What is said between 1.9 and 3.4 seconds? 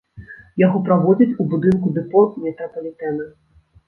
дэпо метрапалітэна.